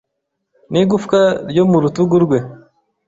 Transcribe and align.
n’igufwa 0.71 1.19
ryo 1.49 1.63
mu 1.69 1.77
rutugu 1.83 2.15
rwe 2.25 2.39